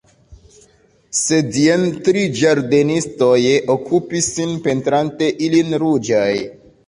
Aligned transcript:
Sed 1.17 1.57
jen 1.63 1.83
tri 2.07 2.23
ĝardenistoj 2.39 3.37
okupis 3.75 4.31
sin 4.39 4.57
pentrante 4.69 5.31
ilin 5.49 5.77
ruĝaj. 5.85 6.33